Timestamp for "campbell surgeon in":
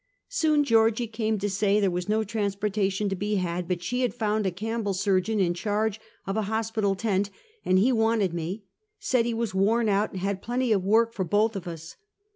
4.51-5.53